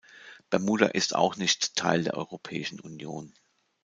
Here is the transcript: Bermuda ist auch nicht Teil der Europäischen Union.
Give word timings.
Bermuda 0.49 0.87
ist 0.87 1.13
auch 1.13 1.35
nicht 1.35 1.75
Teil 1.75 2.03
der 2.05 2.15
Europäischen 2.17 2.79
Union. 2.79 3.33